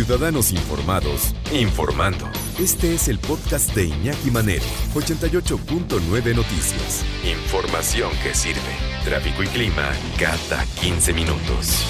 [0.00, 2.24] Ciudadanos Informados, informando.
[2.58, 7.04] Este es el podcast de Iñaki Manero, 88.9 Noticias.
[7.22, 8.60] Información que sirve.
[9.04, 11.84] Tráfico y clima cada 15 minutos.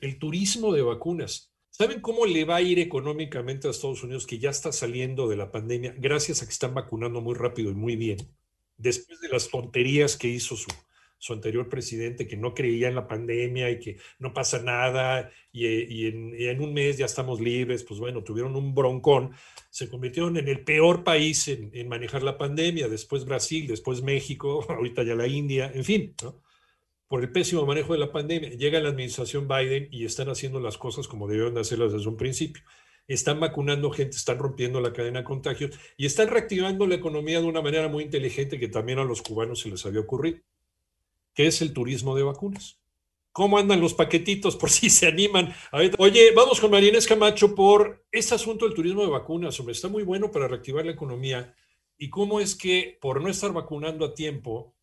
[0.00, 1.50] El turismo de vacunas.
[1.70, 5.38] ¿Saben cómo le va a ir económicamente a Estados Unidos que ya está saliendo de
[5.38, 8.18] la pandemia gracias a que están vacunando muy rápido y muy bien?
[8.76, 10.70] Después de las tonterías que hizo su,
[11.18, 16.06] su anterior presidente, que no creía en la pandemia y que no pasa nada y,
[16.06, 19.32] en, un mes ya estamos libres, pues bueno, tuvieron un broncón,
[19.70, 25.02] se convirtieron en el peor país en, manejar la pandemia, después Brasil, después México, ahorita
[25.02, 26.40] ya la India, en fin, ¿no?
[27.08, 28.50] por el pésimo manejo de la pandemia.
[28.50, 32.18] Llega la administración Biden y están haciendo las cosas como debieron de hacerlas desde un
[32.18, 32.62] principio.
[33.06, 37.46] Están vacunando gente, están rompiendo la cadena de contagios y están reactivando la economía de
[37.46, 40.40] una manera muy inteligente que también a los cubanos se les había ocurrido
[41.38, 42.80] que es el turismo de vacunas.
[43.30, 45.54] ¿Cómo andan los paquetitos por si se animan?
[45.98, 49.60] Oye, vamos con María Camacho por este asunto del turismo de vacunas.
[49.60, 51.54] Hombre, está muy bueno para reactivar la economía.
[51.96, 54.74] ¿Y cómo es que por no estar vacunando a tiempo,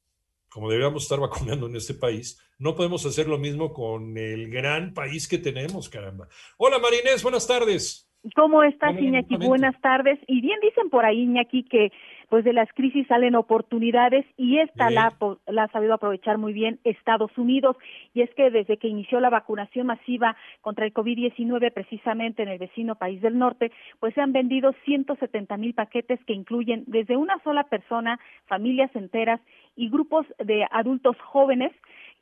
[0.48, 4.94] como deberíamos estar vacunando en este país, no podemos hacer lo mismo con el gran
[4.94, 6.30] país que tenemos, caramba?
[6.56, 8.09] Hola Marinés, buenas tardes.
[8.34, 9.36] ¿Cómo estás, Iñaki?
[9.38, 10.18] Buenas tardes.
[10.28, 11.92] Y bien dicen por ahí, Iñaki, que
[12.30, 15.14] pues de las crisis salen oportunidades y esta la,
[15.45, 17.78] la, ha sabido aprovechar muy bien Estados Unidos.
[18.16, 22.58] Y es que desde que inició la vacunación masiva contra el COVID-19 precisamente en el
[22.58, 27.38] vecino país del norte, pues se han vendido 170 mil paquetes que incluyen desde una
[27.44, 29.39] sola persona, familias enteras
[29.76, 31.72] y grupos de adultos jóvenes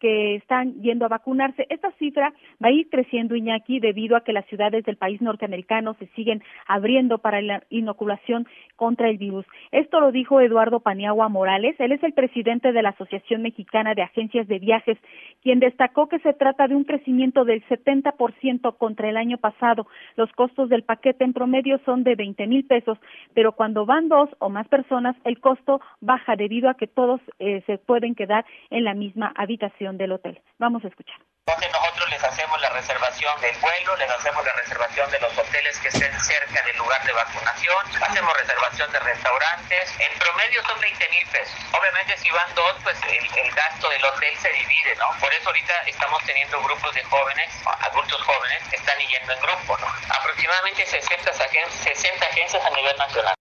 [0.03, 1.65] que están yendo a vacunarse.
[1.69, 5.93] Esta cifra va a ir creciendo, Iñaki, debido a que las ciudades del país norteamericano
[5.93, 8.45] se siguen abriendo para la inoculación
[8.75, 9.45] contra el virus.
[9.71, 11.77] Esto lo dijo Eduardo Paniagua Morales.
[11.79, 14.97] Él es el presidente de la Asociación Mexicana de Agencias de Viajes,
[15.41, 19.87] quien destacó que se trata de un crecimiento del 70% contra el año pasado.
[20.17, 22.97] Los costos del paquete en promedio son de 20 mil pesos,
[23.33, 27.63] pero cuando van dos o más personas, el costo baja debido a que todos eh,
[27.67, 30.41] se pueden quedar en la misma habitación del hotel.
[30.57, 31.17] Vamos a escuchar.
[31.45, 35.77] Entonces nosotros les hacemos la reservación del vuelo, les hacemos la reservación de los hoteles
[35.79, 41.09] que estén cerca del lugar de vacunación, hacemos reservación de restaurantes, en promedio son 20
[41.09, 41.59] mil pesos.
[41.73, 45.07] Obviamente si van dos, pues el, gasto del hotel se divide, ¿no?
[45.19, 49.77] Por eso ahorita estamos teniendo grupos de jóvenes, adultos jóvenes, que están yendo en grupo,
[49.77, 49.87] ¿no?
[50.17, 53.35] Aproximadamente 60 60 agencias a nivel nacional.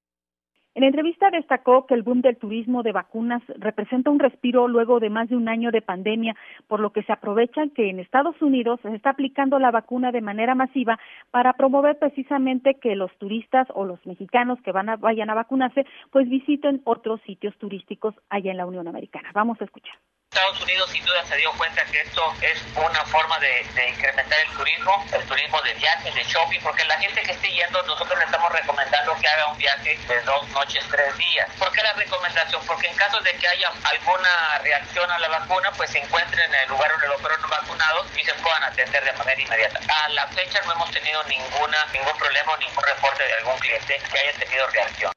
[0.82, 5.10] En entrevista destacó que el boom del turismo de vacunas representa un respiro luego de
[5.10, 6.34] más de un año de pandemia,
[6.66, 10.21] por lo que se aprovecha que en Estados Unidos se está aplicando la vacuna de
[10.21, 10.98] manera masiva
[11.31, 15.87] para promover precisamente que los turistas o los mexicanos que van a, vayan a vacunarse
[16.10, 19.31] pues visiten otros sitios turísticos allá en la Unión Americana.
[19.32, 19.94] Vamos a escuchar.
[20.32, 24.56] Estados Unidos sin duda se dio cuenta que esto es una forma de, incrementar el
[24.56, 28.25] turismo, el turismo de viajes, de shopping, porque la gente que esté yendo, nosotros le
[28.25, 31.50] estamos recomendando que haga un viaje de dos noches, tres días.
[31.59, 32.65] ¿Por qué la recomendación?
[32.66, 36.60] Porque en caso de que haya alguna reacción a la vacuna, pues se encuentren en
[36.62, 39.81] el lugar donde los fueron vacunados y se puedan atender de manera inmediata.
[40.03, 44.00] A la fecha no hemos tenido ninguna, ningún problema o ningún reporte de algún cliente
[44.10, 45.12] que haya tenido reacción.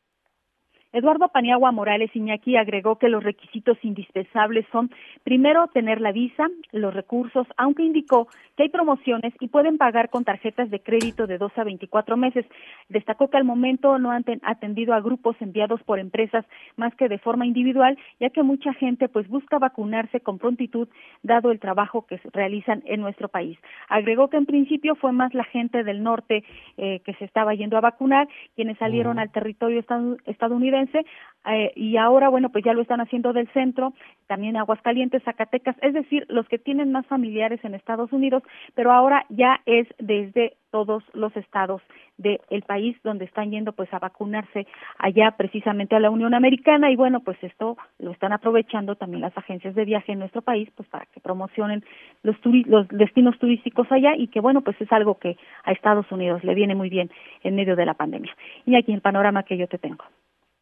[0.96, 4.90] Eduardo Paniagua Morales Iñaki agregó que los requisitos indispensables son,
[5.26, 10.24] primero, tener la visa, los recursos, aunque indicó que hay promociones y pueden pagar con
[10.24, 12.46] tarjetas de crédito de 2 a 24 meses.
[12.90, 16.46] Destacó que al momento no han atendido a grupos enviados por empresas
[16.78, 20.88] más que de forma individual, ya que mucha gente pues busca vacunarse con prontitud
[21.24, 23.58] dado el trabajo que realizan en nuestro país.
[23.90, 26.44] Agregó que en principio fue más la gente del norte
[26.78, 29.84] eh, que se estaba yendo a vacunar, quienes salieron al territorio
[30.26, 31.04] estadounidense
[31.48, 33.94] eh, y ahora, bueno, pues ya lo están haciendo del centro,
[34.28, 38.44] también Aguascalientes, Zacatecas, es decir, los que tienen más familiares en Estados Unidos,
[38.74, 41.82] pero ahora ya es desde todos los estados
[42.18, 44.68] del país donde están yendo pues a vacunarse
[44.98, 49.38] allá precisamente a la Unión Americana y bueno pues esto lo están aprovechando también las
[49.38, 51.86] agencias de viaje en nuestro país pues para que promocionen
[52.24, 56.44] los, los destinos turísticos allá y que bueno pues es algo que a Estados Unidos
[56.44, 57.10] le viene muy bien
[57.44, 58.36] en medio de la pandemia
[58.66, 60.04] y aquí el panorama que yo te tengo.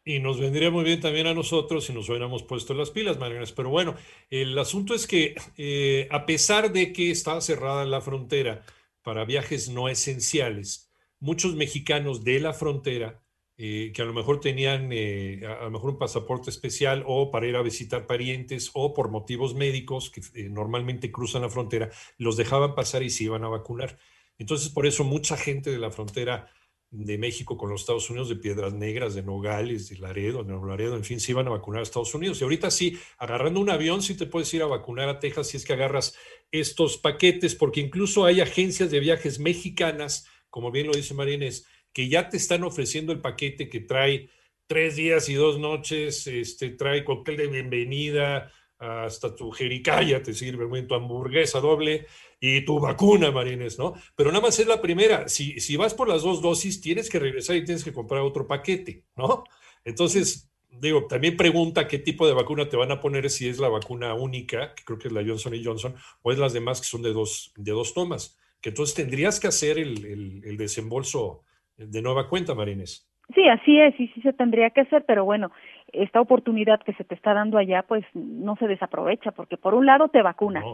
[0.06, 3.52] Y nos vendría muy bien también a nosotros si nos hubiéramos puesto las pilas, Marianas.
[3.52, 3.94] Pero bueno,
[4.28, 8.62] el asunto es que eh, a pesar de que está cerrada la frontera
[9.02, 10.90] para viajes no esenciales,
[11.20, 13.22] muchos mexicanos de la frontera
[13.56, 17.46] eh, que a lo mejor tenían eh, a lo mejor un pasaporte especial o para
[17.46, 22.74] ir a visitar parientes o por motivos médicos que normalmente cruzan la frontera, los dejaban
[22.74, 23.96] pasar y se iban a vacunar.
[24.38, 26.50] Entonces, por eso mucha gente de la frontera
[26.96, 30.66] de México con los Estados Unidos, de Piedras Negras, de Nogales, de Laredo, de Nuevo
[30.66, 32.40] Laredo, en fin, se iban a vacunar a Estados Unidos.
[32.40, 35.56] Y ahorita sí, agarrando un avión, sí te puedes ir a vacunar a Texas si
[35.56, 36.16] es que agarras
[36.52, 42.08] estos paquetes, porque incluso hay agencias de viajes mexicanas, como bien lo dice Marines, que
[42.08, 44.30] ya te están ofreciendo el paquete que trae
[44.66, 48.52] tres días y dos noches, este, trae cóctel de bienvenida,
[48.84, 52.06] hasta tu jericaya te sirve, tu hamburguesa doble
[52.40, 53.94] y tu vacuna, Marines, ¿no?
[54.16, 55.28] Pero nada más es la primera.
[55.28, 58.46] Si, si vas por las dos dosis, tienes que regresar y tienes que comprar otro
[58.46, 59.44] paquete, ¿no?
[59.84, 63.68] Entonces, digo, también pregunta qué tipo de vacuna te van a poner, si es la
[63.68, 67.02] vacuna única, que creo que es la Johnson Johnson, o es las demás que son
[67.02, 71.42] de dos, de dos tomas, que entonces tendrías que hacer el, el, el desembolso
[71.76, 73.08] de nueva cuenta, Marines.
[73.34, 75.50] Sí, así es, y sí se tendría que hacer, pero bueno,
[75.94, 79.86] esta oportunidad que se te está dando allá, pues no se desaprovecha, porque por un
[79.86, 80.64] lado te vacunas,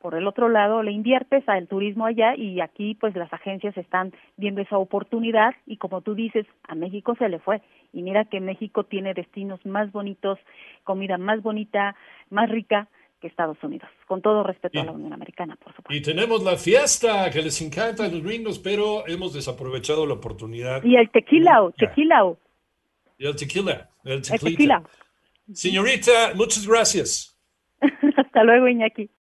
[0.00, 4.12] por el otro lado le inviertes al turismo allá y aquí pues las agencias están
[4.36, 7.60] viendo esa oportunidad y como tú dices, a México se le fue.
[7.92, 10.38] Y mira que México tiene destinos más bonitos,
[10.84, 11.96] comida más bonita,
[12.30, 12.88] más rica,
[13.20, 15.92] que Estados Unidos, con todo respeto a la Unión Americana, por supuesto.
[15.92, 20.84] Y tenemos la fiesta que les encanta a los gringos, pero hemos desaprovechado la oportunidad.
[20.84, 22.34] Y el tequila, tequila.
[23.18, 23.26] Y
[24.04, 24.82] el tequila, el tequila.
[25.52, 27.38] Señorita, muchas gracias.
[28.16, 29.10] Hasta luego, Iñaki.